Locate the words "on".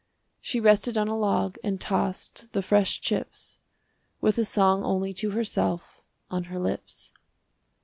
0.97-1.07, 6.31-6.45